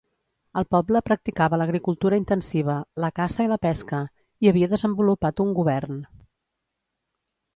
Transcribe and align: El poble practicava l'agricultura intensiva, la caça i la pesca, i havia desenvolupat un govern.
El 0.59 0.65
poble 0.75 1.01
practicava 1.09 1.59
l'agricultura 1.61 2.19
intensiva, 2.21 2.77
la 3.03 3.11
caça 3.19 3.45
i 3.47 3.51
la 3.51 3.59
pesca, 3.67 4.01
i 4.47 4.51
havia 4.53 4.71
desenvolupat 4.73 5.43
un 5.45 5.55
govern. 5.59 6.01